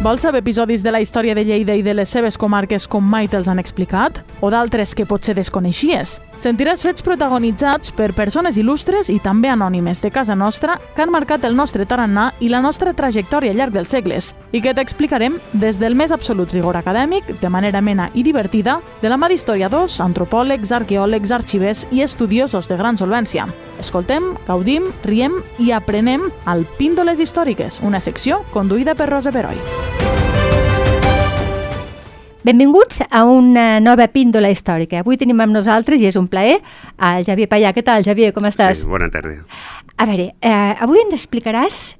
[0.00, 3.26] Vols saber episodis de la història de Lleida i de les seves comarques com mai
[3.28, 4.22] te'ls han explicat?
[4.40, 6.14] O d'altres que potser desconeixies?
[6.40, 11.44] Sentiràs fets protagonitzats per persones il·lustres i també anònimes de casa nostra que han marcat
[11.44, 15.76] el nostre tarannà i la nostra trajectòria al llarg dels segles i que t'explicarem des
[15.76, 20.72] del més absolut rigor acadèmic, de manera mena i divertida, de la mà d'historiadors, antropòlegs,
[20.80, 23.50] arqueòlegs, arxivers i estudiosos de gran solvència.
[23.84, 29.89] Escoltem, gaudim, riem i aprenem al Píndoles Històriques, una secció conduïda per Rosa Peroi.
[32.42, 35.02] Benvinguts a una nova píndola històrica.
[35.02, 36.56] Avui tenim amb nosaltres, i és un plaer,
[36.96, 37.74] el Javier Pallà.
[37.76, 38.32] Què tal, Javier?
[38.32, 38.80] Com estàs?
[38.80, 39.42] Sí, bona tarda.
[40.00, 41.98] A veure, eh, avui ens explicaràs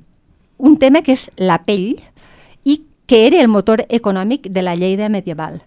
[0.57, 2.01] un tema que és la pell
[2.65, 5.61] i que era el motor econòmic de la Lleida medieval.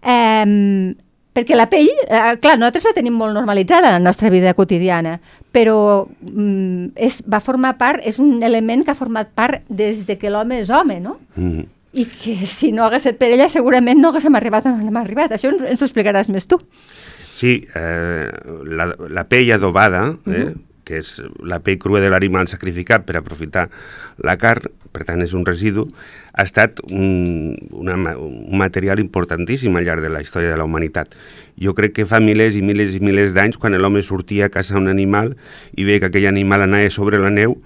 [0.00, 0.94] Eh,
[1.36, 5.18] perquè la pell, eh, clar, nosaltres la tenim molt normalitzada en la nostra vida quotidiana,
[5.52, 10.16] però mm, és, va formar part, és un element que ha format part des de
[10.16, 11.18] que l'home és home, no?
[11.36, 11.75] Mm.
[11.96, 15.32] I que si no hagués estat per ella segurament no haguéssim arribat on hem arribat.
[15.32, 16.60] Això ens, ens ho explicaràs més tu.
[17.32, 18.28] Sí, eh,
[18.68, 20.54] la, la pell adobada, eh, uh -huh.
[20.84, 23.68] que és la pell crua de l'animal sacrificat per aprofitar
[24.18, 25.88] la carn, per tant és un residu,
[26.32, 31.14] ha estat un, una, un material importantíssim al llarg de la història de la humanitat.
[31.58, 34.78] Jo crec que fa milers i milers i milers d'anys, quan l'home sortia a caçar
[34.78, 35.36] un animal
[35.76, 37.56] i veia que aquell animal anava sobre la neu,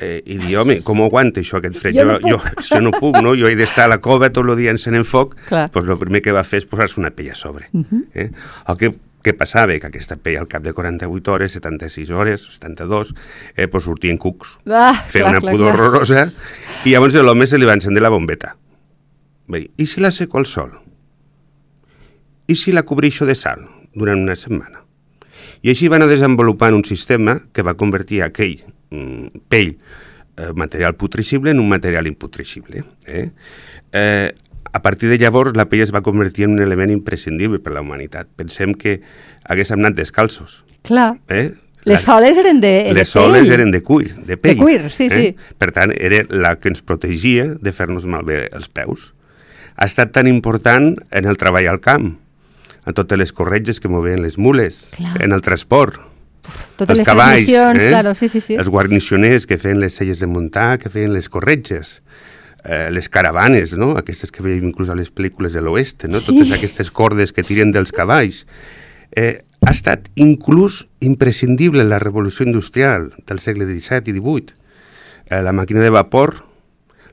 [0.00, 1.94] eh, i dir, home, com ho aguanta això, aquest fred?
[1.98, 3.34] Jo no jo, jo, jo no puc, no?
[3.38, 6.32] Jo he d'estar a la cova tot el dia encenent foc, doncs el primer que
[6.32, 7.68] va fer és posar-se una pell a sobre.
[7.72, 8.02] Uh -huh.
[8.14, 8.30] eh?
[8.68, 9.78] El que, que passava?
[9.78, 13.14] Que aquesta pell al cap de 48 hores, 76 hores, 72,
[13.56, 15.86] eh, doncs sortien cucs, Ah, feia clar, una clar, pudor clar.
[15.86, 16.32] horrorosa,
[16.84, 18.56] i llavors a l'home se li va encendre la bombeta.
[19.48, 20.70] Bé, i si la seco al sol?
[22.46, 24.84] I si la cobreixo de sal durant una setmana?
[25.62, 28.62] I així van anar desenvolupant un sistema que va convertir aquell
[29.48, 29.76] pell
[30.36, 32.84] eh, material putricible en un material imputricible.
[33.06, 33.30] Eh?
[33.92, 34.34] Eh,
[34.72, 37.78] a partir de llavors la pell es va convertir en un element imprescindible per a
[37.78, 38.28] la humanitat.
[38.36, 39.00] Pensem que
[39.44, 40.62] haguéssim anat descalços.
[40.86, 41.16] Clar.
[41.28, 41.52] Eh?
[41.88, 43.54] Les soles eren de, de les soles pell.
[43.54, 44.56] eren de cuir, de pell.
[44.56, 45.30] De cuir, sí, sí.
[45.58, 49.12] Per tant, era la que ens protegia de fer-nos malbé els peus.
[49.78, 52.16] Ha estat tan important en el treball al camp,
[52.84, 55.14] en totes les corretges que movien les mules, Clar.
[55.22, 56.00] en el transport,
[56.78, 57.88] Totes els les cavalls, transmissions, eh?
[57.92, 58.56] claro, sí, sí, sí.
[58.58, 61.98] els guarnicioners que feien les celles de muntar, que feien les corretges,
[62.64, 63.92] eh, les caravanes, no?
[63.98, 66.20] aquestes que veiem inclús a les pel·lícules de l'oest, no?
[66.20, 66.32] Sí.
[66.32, 68.44] totes aquestes cordes que tiren dels cavalls.
[69.16, 74.54] Eh, ha estat inclús imprescindible la revolució industrial del segle XVII i XVIII.
[75.28, 76.44] Eh, la màquina de vapor,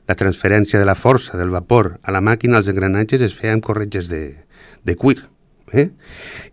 [0.06, 3.66] la transferència de la força del vapor a la màquina, els engranatges es feien amb
[3.66, 4.36] corretges de,
[4.84, 5.24] de cuir.
[5.72, 5.88] Eh?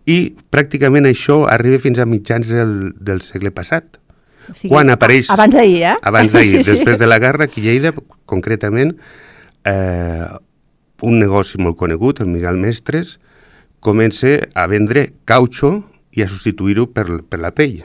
[0.10, 0.18] I
[0.54, 4.00] pràcticament això arriba fins a mitjans del, del segle passat.
[4.50, 5.30] O sigui, quan apareix...
[5.34, 5.98] Abans d'ahir, eh?
[6.02, 6.72] Abans d'ahir, Sí, sí.
[6.72, 7.94] després de la guerra, aquí a Lleida,
[8.30, 8.96] concretament,
[9.70, 10.28] eh,
[11.04, 13.18] un negoci molt conegut, el Miguel Mestres,
[13.84, 15.76] comença a vendre cautxo
[16.16, 17.82] i a substituir-ho per, per la pell.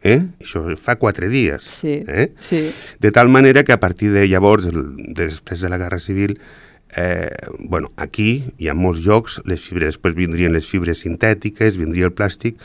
[0.00, 0.16] Eh?
[0.40, 1.66] Això fa quatre dies.
[1.82, 2.30] Sí, eh?
[2.40, 2.62] sí.
[3.02, 4.70] De tal manera que a partir de llavors,
[5.16, 6.38] després de la Guerra Civil,
[6.96, 12.06] eh, bueno, aquí hi ha molts llocs, les fibres, després vindrien les fibres sintètiques, vindria
[12.10, 12.56] el plàstic,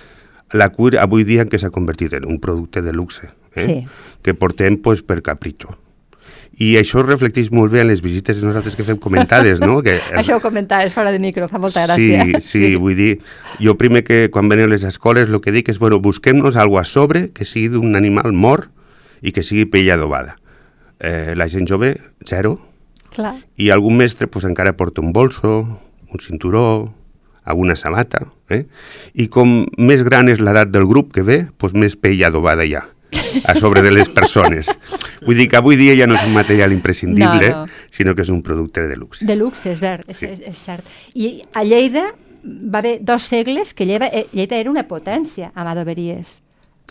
[0.53, 3.62] la cuir avui dia en què s'ha convertit en un producte de luxe, eh?
[3.66, 3.80] Sí.
[4.22, 5.78] que portem pues, per capritxo.
[6.58, 9.81] I això es reflecteix molt bé en les visites nosaltres que fem comentades, no?
[9.84, 12.40] Que, Això ho comentaves fora de micro, fa molta Sí, gràcia.
[12.40, 13.18] sí, sí, vull dir,
[13.59, 16.88] jo primer que quan venen les escoles el que dic és, bueno, busquem-nos alguna a
[16.88, 18.69] sobre que sigui d'un animal mort
[19.22, 20.38] i que sigui pell adobada.
[21.00, 22.56] Eh, la gent jove, zero,
[23.16, 23.36] Clar.
[23.58, 25.62] i algun mestre pues, encara porta un bolso,
[26.12, 26.94] un cinturó,
[27.46, 28.66] alguna sabata, eh?
[29.14, 32.75] i com més gran és l'edat del grup que ve, pues, més pell adobada hi
[32.75, 32.84] ha
[33.46, 34.68] a sobre de les persones.
[35.24, 37.84] Vull dir que avui dia ja no és un material imprescindible, No, no.
[37.94, 39.24] sinó que és un producte de luxe.
[39.25, 40.84] De luxe, és, ver, és, és, és cert.
[41.16, 42.09] I a Lleida
[42.44, 46.42] va haver dos segles que Lleida, eh, Lleida era una potència amb adoberies.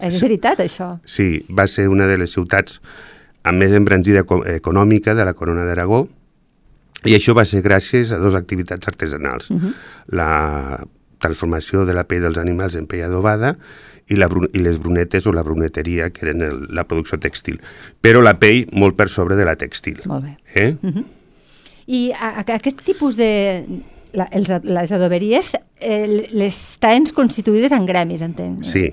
[0.01, 0.95] És veritat, això?
[1.05, 2.81] Sí, va ser una de les ciutats
[3.45, 6.07] amb més embranzida eco- econòmica de la Corona d'Aragó
[7.05, 9.51] i això va ser gràcies a dues activitats artesanals.
[9.51, 9.73] Uh -huh.
[10.09, 10.87] La
[11.19, 13.57] transformació de la pell dels animals en pell adobada
[14.09, 17.61] i, la, i les brunetes o la bruneteria, que eren el, la producció textil.
[18.01, 20.01] Però la pell molt per sobre de la textil.
[20.07, 20.37] Molt bé.
[20.55, 20.77] Eh?
[21.87, 23.65] I a, a, aquest tipus de...
[24.15, 28.63] La, els, les adoberies eh, les tens constituïdes en gremis, entenc.
[28.63, 28.93] Sí,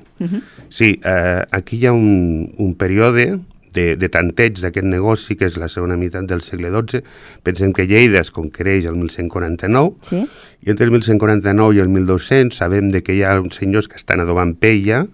[0.67, 3.37] sí eh, aquí hi ha un, un període
[3.73, 7.01] de, de tanteig d'aquest negoci, que és la segona meitat del segle XII.
[7.44, 10.25] Pensem que Lleida es conquereix el 1149, Sí?
[10.65, 13.95] i entre el 1149 i el 1200 sabem de que hi ha uns senyors que
[13.97, 15.06] estan adobant peia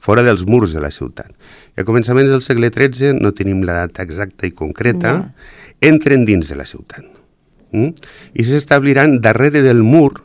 [0.00, 1.30] fora dels murs de la ciutat.
[1.76, 5.34] I a començaments del segle XIII, no tenim la data exacta i concreta, Ja.
[5.80, 7.04] entren dins de la ciutat.
[7.72, 7.92] mm?
[8.34, 10.24] i s'establiran darrere del mur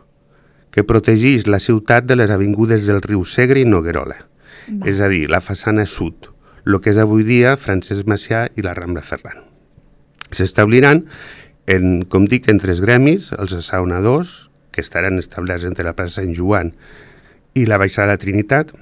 [0.72, 4.16] que protegeix la ciutat de les avingudes del riu Segre i Noguerola.
[4.68, 4.88] Va.
[4.90, 6.32] És a dir, la façana sud,
[6.66, 9.44] el que és avui dia Francesc Macià i la Rambla Ferran.
[10.34, 11.04] S'establiran,
[11.70, 16.34] en, com dic, en tres gremis, els assaonadors, que estaran establerts entre la plaça Sant
[16.36, 16.74] Joan
[17.56, 18.74] i la Baixada de Trinitat,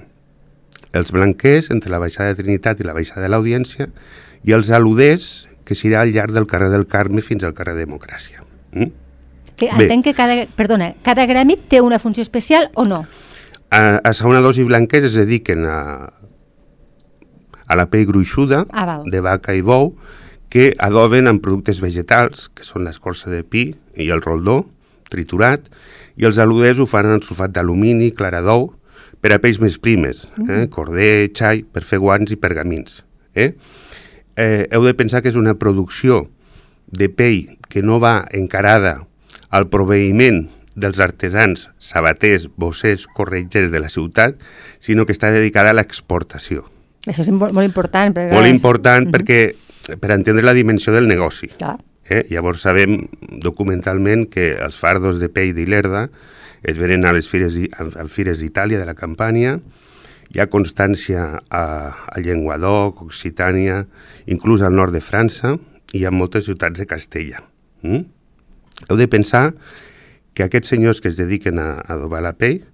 [0.94, 3.88] els blanquers entre la Baixada de Trinitat i la Baixada de l'Audiència
[4.44, 8.42] i els aluders, que serà al llarg del carrer del Carme fins al carrer Democràcia.
[8.72, 8.90] Mm?
[9.54, 13.04] Que entenc que cada, perdona, cada gremi té una funció especial o no?
[13.70, 15.78] A, assaonadors i blanquers es dediquen a,
[17.66, 19.94] a la pell gruixuda ah, de vaca i bou
[20.52, 24.60] que adoben amb productes vegetals, que són l'escorça de pi i el roldó,
[25.10, 25.66] triturat,
[26.14, 28.68] i els aluders ho fan en sulfat d'alumini, clara d'ou,
[29.24, 30.44] per a pells més primes, eh?
[30.44, 30.68] Mm.
[30.70, 33.00] corder, xai, per fer guants i pergamins.
[33.34, 33.54] Eh?
[34.36, 36.26] Eh, heu de pensar que és una producció
[36.86, 39.00] de pell que no va encarada
[39.50, 40.44] al proveïment
[40.76, 44.38] dels artesans, sabaters, bossers, corretgers de la ciutat,
[44.82, 46.66] sinó que està dedicada a l'exportació.
[47.06, 48.14] Això és molt important.
[48.16, 49.16] Perquè, molt important uh -huh.
[49.16, 51.48] perquè per entendre la dimensió del negoci.
[51.58, 51.76] Clar.
[52.08, 52.26] Eh?
[52.30, 53.08] Llavors sabem
[53.40, 56.10] documentalment que els fardos de pell d'Ilerda
[56.62, 59.58] es venen a les fires, a fires d'Itàlia, de la Campània,
[60.32, 61.64] hi ha constància a,
[62.08, 63.84] a Llenguadoc, Occitània,
[64.26, 65.58] inclús al nord de França,
[65.92, 67.44] i ha moltes ciutats de Castella.
[67.82, 68.02] Mm?
[68.88, 69.52] Heu de pensar
[70.34, 72.64] que aquests senyors que es dediquen a, a adobar la pell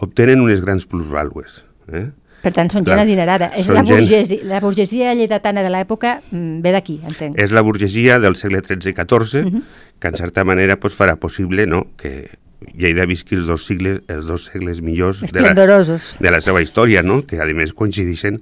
[0.00, 1.60] obtenen unes grans plusvàlues.
[1.92, 2.08] Eh?
[2.42, 3.52] Per tant, són gent adinerada.
[3.54, 4.44] És la, burgesia, gent...
[4.50, 7.38] la burgesia lleidatana de l'època mm, ve d'aquí, entenc.
[7.40, 9.62] És la burgesia del segle XIII i XIV, uh -huh.
[10.00, 12.30] que en certa manera pues, farà possible no, que
[12.74, 17.02] Lleida visqui els dos, sigles, els dos segles millors de la, de la seva història,
[17.02, 17.22] no?
[17.26, 18.40] que a més coincideixen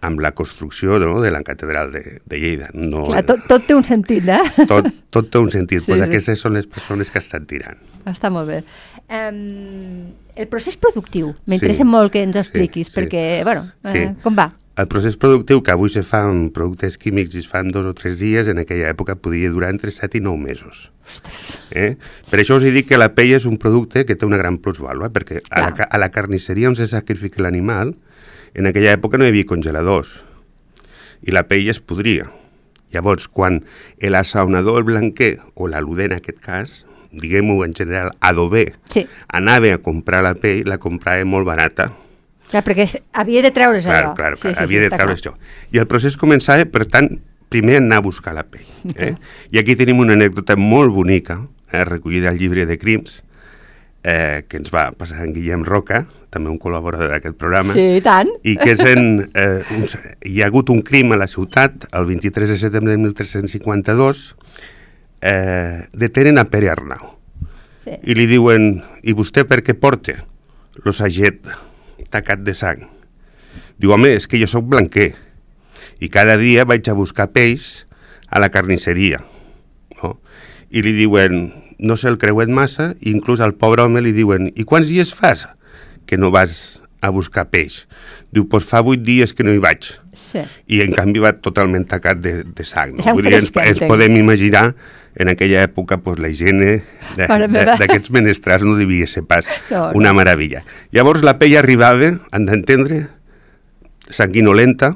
[0.00, 2.70] amb la construcció no, de la catedral de, de Lleida.
[2.72, 4.66] No, Clar, tot, tot té un sentit, eh?
[4.66, 5.80] Tot, tot té un sentit.
[5.84, 6.06] Sí, pues sí.
[6.08, 7.78] aquestes són les persones que estan tirant.
[8.10, 8.62] Està molt bé.
[9.10, 10.10] Um,
[10.40, 13.44] el procés productiu, m'interessa sí, molt que ens expliquis, sí, perquè, sí.
[13.44, 14.06] bueno, sí.
[14.06, 14.48] Eh, com va?
[14.80, 17.92] El procés productiu que avui se fa amb productes químics i es fan dos o
[17.96, 20.86] tres dies, en aquella època podia durar entre 7 i 9 mesos.
[21.74, 21.98] Eh?
[22.30, 24.56] Per això us he dit que la pell és un producte que té una gran
[24.62, 27.92] plusvàlua, perquè a la, a la carnisseria on se sacrifica l'animal,
[28.54, 30.22] en aquella època no hi havia congeladors
[31.20, 32.30] i la pell es podria.
[32.94, 33.60] Llavors, quan
[34.00, 36.72] l'assaonador, el blanquer, o l'aluder en aquest cas,
[37.12, 39.06] diguem-ho en general, adober, sí.
[39.28, 41.90] anava a comprar la pell, la comprava molt barata.
[42.50, 44.14] Clar, perquè havia de treure's clar, allò.
[44.18, 45.34] Clar, clar, sí, sí, havia sí, de treure's això.
[45.70, 47.12] I el procés començava, per tant,
[47.50, 48.66] primer anar a buscar la pell.
[48.94, 49.14] Eh?
[49.54, 51.40] I aquí tenim una anècdota molt bonica,
[51.70, 53.20] eh, recollida al llibre de crims,
[54.02, 57.74] eh, que ens va passar en Guillem Roca, també un col·laborador d'aquest programa.
[57.76, 58.30] Sí, i tant.
[58.46, 59.86] I que és en, eh, un,
[60.26, 64.34] hi ha hagut un crim a la ciutat el 23 de setembre de 1352
[65.20, 67.14] eh, detenen a Pere Arnau
[67.84, 67.96] sí.
[68.02, 68.72] i li diuen
[69.02, 70.16] i vostè per què porta
[70.84, 71.48] l'osaget
[72.10, 72.86] tacat de sang?
[73.80, 75.12] Diu, home, és que jo sóc blanquer
[76.00, 77.86] i cada dia vaig a buscar peix
[78.30, 79.20] a la carnisseria.
[80.00, 80.16] No?
[80.70, 84.48] I li diuen, no sé, el creuet massa, i inclús al pobre home li diuen,
[84.54, 85.46] i quants dies fas
[86.06, 87.84] que no vas a buscar peix?
[88.30, 89.88] Diu, doncs fa vuit dies que no hi vaig.
[90.16, 90.42] Sí.
[90.70, 92.96] I en canvi va totalment tacat de, de sang.
[92.98, 93.14] No?
[93.16, 94.70] Vull dir, ens, ens podem imaginar
[95.20, 96.80] en aquella època pues, la higiene
[97.16, 99.96] d'aquests menestrals no devia ser pas no, no.
[99.98, 100.62] una meravella.
[100.94, 103.02] Llavors la pell arribava, han d'entendre,
[104.10, 104.94] sanguinolenta,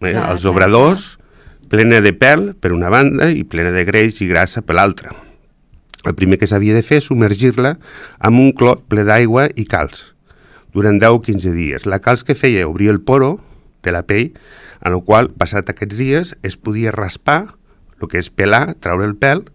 [0.00, 1.68] eh, no, als obradors, no.
[1.74, 5.12] plena de pèl per una banda i plena de greix i grassa per l'altra.
[6.04, 7.78] El primer que s'havia de fer és submergir-la
[8.20, 10.13] amb un clot ple d'aigua i calç
[10.74, 11.86] durant 10 o 15 dies.
[11.86, 13.38] La calç que feia obrir el poro
[13.84, 14.34] de la pell,
[14.84, 17.54] en el qual, passat aquests dies, es podia raspar
[18.02, 19.46] el que és pelar, treure el pèl,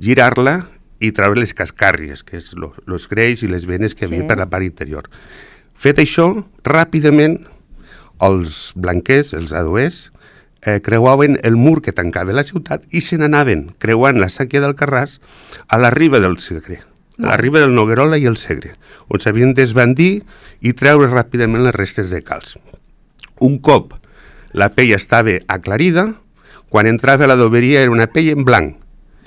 [0.00, 0.62] girar-la
[1.02, 4.12] i treure les cascàrries, que és els greix i les venes que sí.
[4.14, 5.10] havia per la part interior.
[5.78, 6.30] Fet això,
[6.66, 7.42] ràpidament
[8.24, 10.08] els blanquers, els adoers,
[10.62, 14.74] eh, creuaven el mur que tancava la ciutat i se n'anaven creuant la sàquia del
[14.78, 15.18] Carràs
[15.68, 16.80] a la riba del Segre,
[17.18, 18.74] la riba del Noguerola i el Segre,
[19.10, 20.22] on s'havien d'esbandir
[20.62, 22.56] i treure ràpidament les restes de calç.
[23.42, 23.94] Un cop
[24.52, 26.08] la pell estava aclarida,
[26.68, 28.76] quan entrava a l'adoberia era una pell en blanc.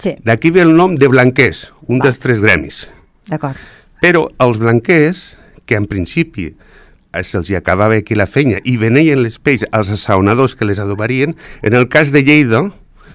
[0.02, 0.16] Sí.
[0.26, 2.08] D'aquí ve el nom de blanquers, un Va.
[2.08, 2.88] dels tres gremis.
[3.30, 3.58] D'acord.
[4.02, 5.38] Però els blanquers,
[5.70, 10.56] que en principi eh, se'ls acabava aquí la feina i veneien les pells als assaonadors
[10.56, 12.66] que les adobarien, en el cas de Lleida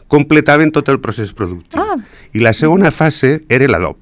[0.06, 1.83] completaven tot el procés productiu.
[1.83, 1.99] Ah.
[2.33, 3.99] I la segona fase era l'adob.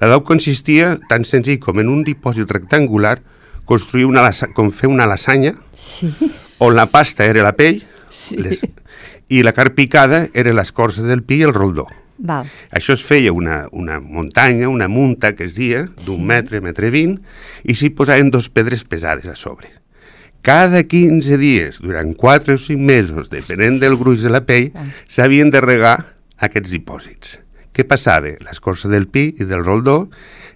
[0.00, 3.18] L'adob consistia tan senzill com en un dipòsit rectangular
[3.66, 6.12] construir una com fer una lasanya sí.
[6.62, 8.36] on la pasta era la pell sí.
[8.38, 8.60] les,
[9.28, 11.86] i la carn picada era l'escorça del pi i el roldó.
[12.18, 12.46] Val.
[12.72, 16.28] Això es feia una, una muntanya, una munta, que es dia, d'un Sí.
[16.30, 17.18] metre, metre vint,
[17.64, 19.68] i s'hi posaven dos pedres pesades a sobre.
[20.40, 24.70] Cada 15 dies, durant 4 o 5 mesos, depenent del gruix de la pell,
[25.08, 25.96] s'havien de regar
[26.38, 27.40] aquests dipòsits.
[27.76, 28.30] Què passava?
[28.46, 30.06] L'escorça del pi i del roldó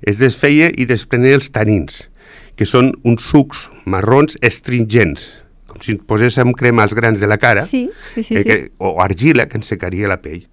[0.00, 2.06] es desfeia i desprenia els tanins,
[2.56, 5.26] que són uns sucs marrons astringents,
[5.68, 8.94] com si poséssim crema als grans de la cara, Sí, sí, sí, eh, que, o
[9.04, 10.46] argila que ens secaria la pell.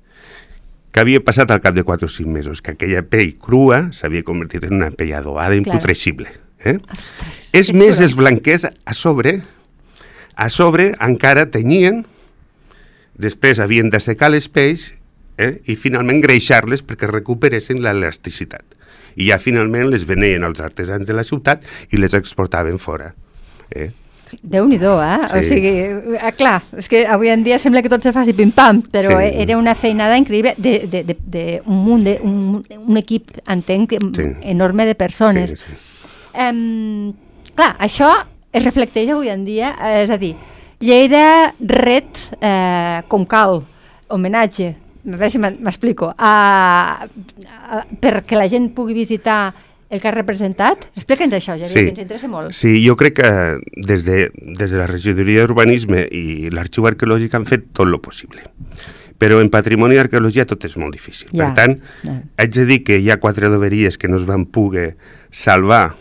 [0.91, 2.62] Què havia passat al cap de 4 o 5 mesos?
[2.62, 5.77] Que aquella pell crua s'havia convertit en una pell adobada i Claro.
[5.77, 6.27] imputrescible.
[6.65, 6.77] Eh?
[6.91, 9.41] Ostres, És més, els blanquers a sobre,
[10.36, 12.03] a sobre encara tenyien,
[13.15, 14.91] després havien de secar les pells
[15.38, 15.62] eh?
[15.67, 18.63] i finalment greixar-les perquè recuperessin l'elasticitat.
[19.17, 23.13] I ja finalment les venien als artesans de la ciutat i les exportaven fora.
[23.72, 23.89] Eh?
[24.44, 25.20] Déu-n'hi-do, eh?
[25.24, 25.48] O Sí.
[25.48, 25.72] sigui,
[26.20, 29.32] eh, clar, és que avui en dia sembla que tot se faci pim-pam, però Sí.
[29.41, 33.94] era una feinada increïble de, de, de, de un munt, de, un, un equip, entenc,
[34.15, 34.24] Sí.
[34.41, 35.51] enorme de persones.
[35.51, 35.74] Sí, sí.
[36.34, 37.13] Em,
[37.56, 38.12] clar, això
[38.51, 40.36] es reflecteix avui en dia, eh, és a dir,
[40.79, 43.63] Lleida ret eh, com cal,
[44.10, 44.75] homenatge,
[45.07, 49.53] a veure si m'explico, a, a, perquè la gent pugui visitar
[49.89, 50.89] el que ha representat.
[50.99, 52.51] Explica'ns això, Javier, que ens interessa molt.
[52.55, 53.31] Sí, jo crec que
[53.87, 54.27] des de,
[54.59, 58.43] des de la regidoria d'Urbanisme i l'Arxiu Arqueològic han fet tot el possible.
[59.17, 61.31] Però en patrimoni i arqueologia tot és molt difícil.
[61.31, 62.19] Ja, Per tant, ja.
[62.37, 64.91] haig de dir que hi ha quatre adoberies que no es van poder
[65.31, 65.95] salvar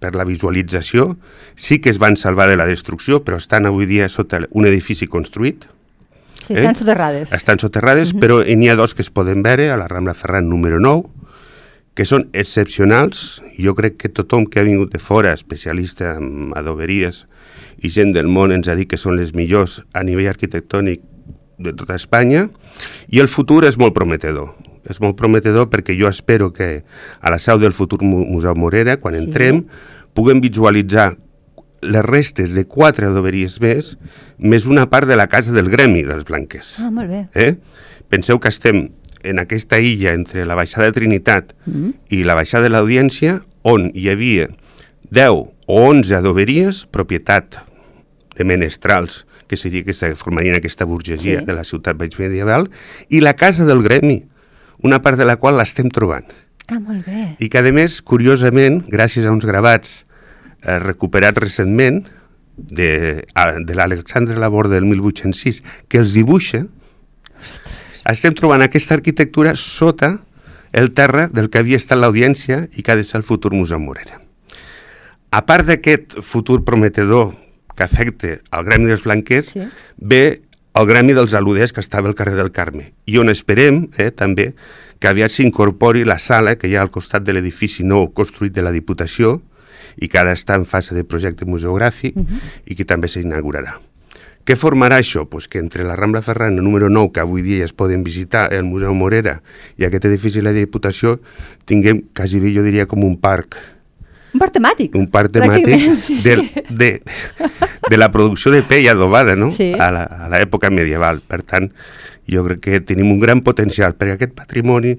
[0.00, 1.16] per la visualització,
[1.56, 5.08] sí que es van salvar de la destrucció, però estan avui dia sota un edifici
[5.10, 5.66] construït,
[6.50, 6.64] Sí, eh?
[6.66, 7.32] estan soterrades.
[7.32, 10.80] estan soterrades, però n'hi ha dos que es poden veure a la Rambla Ferran número
[10.80, 11.04] 9,
[11.94, 13.42] que són excepcionals.
[13.58, 17.26] Jo crec que tothom que ha vingut de fora, especialista en adoberies
[17.82, 21.02] i gent del món, ens ha dit que són les millors a nivell arquitectònic
[21.60, 22.48] de tota Espanya,
[23.12, 24.54] i el futur és molt prometedor.
[24.88, 26.84] És molt prometedor perquè jo espero que
[27.20, 29.24] a la seu del futur Mu- Museu Morera, quan Sí.
[29.24, 29.66] entrem,
[30.14, 31.16] puguem visualitzar
[31.82, 33.96] les restes de quatre adoberies més,
[34.38, 36.74] més una part de la casa del gremi dels blanquers.
[36.78, 37.22] Ah, molt bé.
[37.34, 37.56] Eh?
[38.08, 38.90] Penseu que estem
[39.22, 41.90] en aquesta illa entre la baixada de Trinitat Mm.
[42.10, 44.48] i la baixada de l'Audiència, on hi havia
[45.10, 47.60] 10 o 11 adoberies, propietat
[48.36, 51.44] de menestrals, que seria que se formarien aquesta burgesia Sí.
[51.46, 52.70] de la ciutat baix medieval,
[53.08, 54.24] i la casa del gremi,
[54.82, 56.24] una part de la qual l'estem trobant.
[56.68, 57.36] Ah, molt bé.
[57.40, 60.06] I que, a més, curiosament, gràcies a uns gravats
[60.62, 62.04] eh, recuperats recentment
[62.56, 63.24] de,
[63.64, 66.66] de l'Alexandre Laborde del 1806, que els dibuixa,
[68.10, 70.18] estem trobant aquesta arquitectura sota
[70.72, 73.80] el terra del que havia estat l'audiència i que ha de ser el futur Museu
[73.82, 74.20] Morera.
[75.30, 77.32] A part d'aquest futur prometedor
[77.76, 79.66] que afecta al Gremi dels Blanquers, Sí.
[79.96, 80.42] ve
[80.74, 84.54] el Gremi dels Aluders que estava al carrer del Carme i on esperem eh, també
[85.00, 88.62] que aviat s'incorpori la sala que hi ha al costat de l'edifici nou construït de
[88.62, 89.40] la Diputació
[90.00, 92.40] i que ara està en fase de projecte museogràfic uh -huh.
[92.66, 93.78] i que també s'inaugurarà.
[94.44, 95.26] Què formarà això?
[95.28, 98.52] Pues que entre la Rambla Ferrana número 9, que avui dia ja es poden visitar,
[98.52, 99.42] el Museu Morera
[99.76, 101.20] i aquest edifici de la Diputació,
[101.66, 103.56] tinguem, quasi bé jo diria, com un parc
[104.32, 104.94] Un parc temàtic.
[104.94, 107.02] un parc temàtic de, de,
[107.90, 109.52] de la producció de pell adobada no?
[109.52, 109.72] Sí.
[109.78, 111.20] a la- a l'època medieval.
[111.26, 111.70] Per tant,
[112.30, 114.96] jo crec que tenim un gran potencial, perquè aquest patrimoni,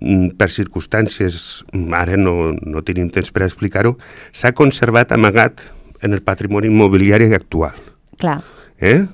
[0.00, 3.96] mm, per circumstàncies, mm, ara no, no tenim temps per explicar-ho,
[4.32, 5.62] s'ha conservat amagat
[6.02, 7.76] en el patrimoni immobiliari actual.
[8.18, 8.42] Clar.
[8.78, 9.06] Eh?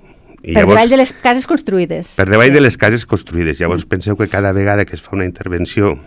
[0.43, 2.15] I per davall de les cases construïdes.
[2.17, 3.59] per davall de les cases construïdes.
[3.61, 5.99] Llavors penseu que cada vegada que es fa una intervenció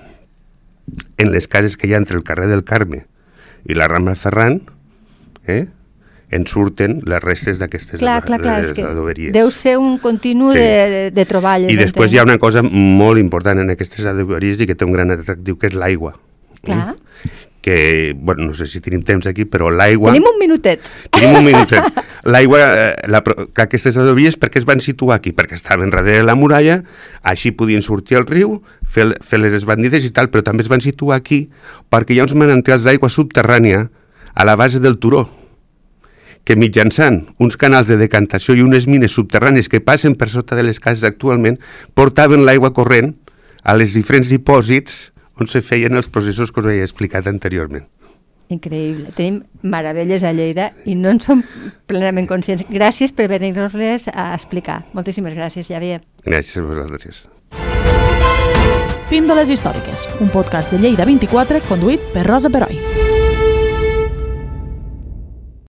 [1.17, 3.05] en les cases que hi ha entre el carrer del Carme
[3.67, 4.61] i la Rambla Ferran,
[5.45, 5.67] eh,
[6.31, 9.33] en surten les restes d'aquestes que adoberies.
[9.35, 10.57] deu ser un continu Sí.
[10.59, 11.71] de, de, de troballes.
[11.71, 14.93] I després hi ha una cosa molt important en aquestes adoberies i que té un
[14.95, 16.15] gran atractiu, que és l'aigua.
[16.63, 16.95] Clar.
[17.61, 20.09] Que, bueno, no sé si tenim temps aquí, però l'aigua...
[20.09, 20.87] Tenim un minutet.
[21.13, 21.83] Tenim un minutet.
[22.25, 23.21] L'aigua, eh, la,
[23.61, 25.29] aquestes adobies, per què es van situar aquí?
[25.33, 26.79] Perquè estaven darrere de la muralla,
[27.21, 30.81] així podien sortir al riu, fer, fer les esbandides i tal, però també es van
[30.81, 31.43] situar aquí
[31.93, 33.87] perquè hi ha uns manantials d'aigua subterrània
[34.33, 35.27] a la base del turó,
[36.45, 40.65] que mitjançant uns canals de decantació i unes mines subterrànies que passen per sota de
[40.65, 41.59] les cases actualment,
[41.93, 43.13] portaven l'aigua corrent
[43.63, 47.85] a les diferents dipòsits on se feien els processos que us he explicat anteriorment.
[48.51, 49.13] Increïble.
[49.15, 51.43] Tenim meravelles a Lleida i no en som
[51.87, 52.65] plenament conscients.
[52.67, 54.81] Gràcies per venir-nos-les a explicar.
[54.97, 56.01] Moltíssimes gràcies, Javier.
[56.27, 57.23] Gràcies a vosaltres.
[59.11, 62.80] Píndoles històriques, un podcast de Lleida 24 conduït per Rosa Peroi.